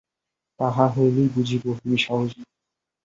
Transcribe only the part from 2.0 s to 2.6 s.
সাহসী।